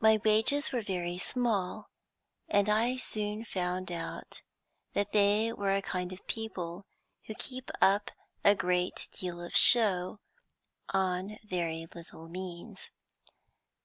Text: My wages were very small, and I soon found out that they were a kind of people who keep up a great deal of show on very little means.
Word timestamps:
My 0.00 0.16
wages 0.24 0.72
were 0.72 0.82
very 0.82 1.16
small, 1.16 1.88
and 2.48 2.68
I 2.68 2.96
soon 2.96 3.44
found 3.44 3.92
out 3.92 4.42
that 4.94 5.12
they 5.12 5.52
were 5.52 5.76
a 5.76 5.80
kind 5.80 6.12
of 6.12 6.26
people 6.26 6.86
who 7.28 7.36
keep 7.36 7.70
up 7.80 8.10
a 8.42 8.56
great 8.56 9.06
deal 9.12 9.40
of 9.40 9.54
show 9.56 10.18
on 10.88 11.38
very 11.44 11.86
little 11.94 12.26
means. 12.28 12.88